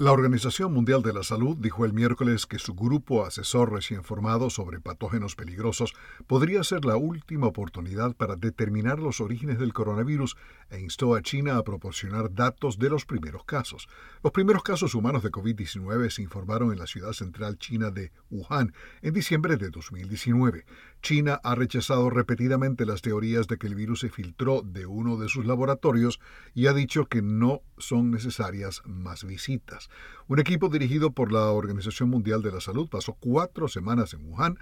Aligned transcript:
La 0.00 0.12
Organización 0.12 0.72
Mundial 0.72 1.02
de 1.02 1.12
la 1.12 1.24
Salud 1.24 1.56
dijo 1.56 1.84
el 1.84 1.92
miércoles 1.92 2.46
que 2.46 2.60
su 2.60 2.72
grupo 2.72 3.24
asesor 3.24 3.72
recién 3.72 4.04
formado 4.04 4.48
sobre 4.48 4.78
patógenos 4.78 5.34
peligrosos 5.34 5.92
podría 6.28 6.62
ser 6.62 6.84
la 6.84 6.96
última 6.96 7.48
oportunidad 7.48 8.14
para 8.14 8.36
determinar 8.36 9.00
los 9.00 9.20
orígenes 9.20 9.58
del 9.58 9.72
coronavirus 9.72 10.36
e 10.70 10.78
instó 10.78 11.16
a 11.16 11.22
China 11.22 11.56
a 11.56 11.64
proporcionar 11.64 12.32
datos 12.32 12.78
de 12.78 12.90
los 12.90 13.06
primeros 13.06 13.42
casos. 13.42 13.88
Los 14.22 14.30
primeros 14.30 14.62
casos 14.62 14.94
humanos 14.94 15.24
de 15.24 15.32
COVID-19 15.32 16.10
se 16.10 16.22
informaron 16.22 16.70
en 16.70 16.78
la 16.78 16.86
ciudad 16.86 17.12
central 17.12 17.58
china 17.58 17.90
de 17.90 18.12
Wuhan 18.30 18.72
en 19.02 19.14
diciembre 19.14 19.56
de 19.56 19.70
2019. 19.70 20.64
China 21.02 21.40
ha 21.42 21.54
rechazado 21.54 22.10
repetidamente 22.10 22.86
las 22.86 23.02
teorías 23.02 23.46
de 23.46 23.56
que 23.56 23.66
el 23.66 23.74
virus 23.74 24.00
se 24.00 24.10
filtró 24.10 24.62
de 24.62 24.86
uno 24.86 25.16
de 25.16 25.28
sus 25.28 25.46
laboratorios 25.46 26.20
y 26.54 26.66
ha 26.66 26.72
dicho 26.72 27.06
que 27.06 27.22
no 27.22 27.62
son 27.78 28.10
necesarias 28.10 28.82
más 28.84 29.24
visitas. 29.24 29.88
Un 30.26 30.40
equipo 30.40 30.68
dirigido 30.68 31.12
por 31.12 31.32
la 31.32 31.50
Organización 31.50 32.10
Mundial 32.10 32.42
de 32.42 32.52
la 32.52 32.60
Salud 32.60 32.88
pasó 32.88 33.14
cuatro 33.14 33.68
semanas 33.68 34.14
en 34.14 34.24
Wuhan 34.24 34.58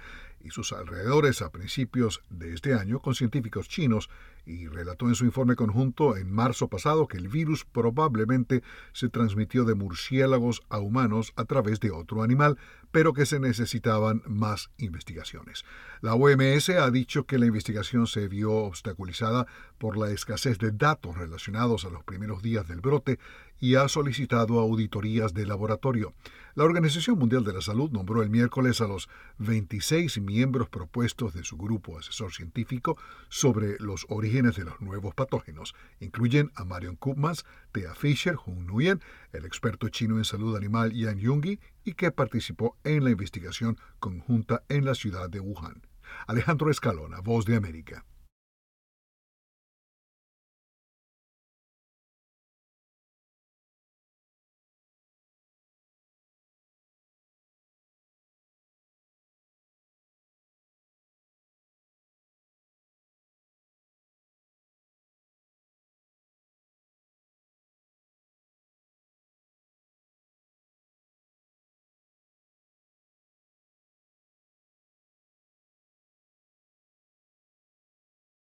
y 0.47 0.51
sus 0.51 0.71
alrededores 0.71 1.41
a 1.41 1.51
principios 1.51 2.21
de 2.29 2.53
este 2.53 2.73
año 2.73 2.99
con 2.99 3.15
científicos 3.15 3.67
chinos 3.67 4.09
y 4.45 4.67
relató 4.67 5.09
en 5.09 5.15
su 5.15 5.25
informe 5.25 5.57
conjunto 5.57 6.15
en 6.15 6.31
marzo 6.31 6.69
pasado 6.69 7.07
que 7.07 7.17
el 7.17 7.27
virus 7.27 7.65
probablemente 7.65 8.63
se 8.93 9.09
transmitió 9.09 9.65
de 9.65 9.75
murciélagos 9.75 10.61
a 10.69 10.79
humanos 10.79 11.33
a 11.35 11.43
través 11.43 11.81
de 11.81 11.91
otro 11.91 12.23
animal, 12.23 12.57
pero 12.91 13.11
que 13.11 13.25
se 13.25 13.41
necesitaban 13.41 14.23
más 14.25 14.71
investigaciones. 14.77 15.65
La 15.99 16.15
OMS 16.15 16.69
ha 16.69 16.89
dicho 16.91 17.25
que 17.25 17.37
la 17.37 17.45
investigación 17.45 18.07
se 18.07 18.29
vio 18.29 18.53
obstaculizada 18.53 19.47
por 19.77 19.97
la 19.97 20.11
escasez 20.11 20.57
de 20.59 20.71
datos 20.71 21.17
relacionados 21.17 21.83
a 21.83 21.89
los 21.89 22.05
primeros 22.05 22.41
días 22.41 22.67
del 22.69 22.79
brote 22.79 23.19
y 23.59 23.75
ha 23.75 23.87
solicitado 23.87 24.59
auditorías 24.59 25.33
de 25.33 25.45
laboratorio. 25.45 26.13
La 26.55 26.63
Organización 26.63 27.19
Mundial 27.19 27.43
de 27.43 27.53
la 27.53 27.61
Salud 27.61 27.91
nombró 27.91 28.23
el 28.23 28.29
miércoles 28.29 28.81
a 28.81 28.87
los 28.87 29.09
26 29.37 30.19
miembros 30.21 30.69
propuestos 30.69 31.33
de 31.33 31.43
su 31.43 31.57
grupo 31.57 31.97
asesor 31.99 32.33
científico 32.33 32.97
sobre 33.29 33.77
los 33.79 34.05
orígenes 34.09 34.55
de 34.55 34.65
los 34.65 34.81
nuevos 34.81 35.13
patógenos. 35.13 35.75
Incluyen 35.99 36.51
a 36.55 36.65
Marion 36.65 36.95
Koopmans, 36.95 37.45
Thea 37.71 37.93
Fischer, 37.93 38.37
Hung 38.45 38.67
Nguyen, 38.67 39.01
el 39.33 39.45
experto 39.45 39.89
chino 39.89 40.17
en 40.17 40.25
salud 40.25 40.55
animal 40.55 40.93
Yang 40.93 41.19
Yungi, 41.19 41.59
y 41.83 41.93
que 41.93 42.11
participó 42.11 42.75
en 42.83 43.03
la 43.03 43.11
investigación 43.11 43.77
conjunta 43.99 44.63
en 44.67 44.85
la 44.85 44.95
ciudad 44.95 45.29
de 45.29 45.39
Wuhan. 45.39 45.81
Alejandro 46.25 46.71
Escalona, 46.71 47.19
Voz 47.19 47.45
de 47.45 47.55
América. 47.55 48.03